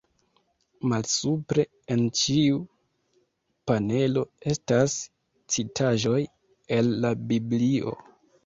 Malsupre 0.91 1.65
en 1.95 2.01
ĉiu 2.21 2.57
panelo, 3.73 4.25
estas 4.55 4.97
citaĵoj 5.57 6.19
el 6.79 6.95
la 7.07 7.17
Biblio. 7.35 7.97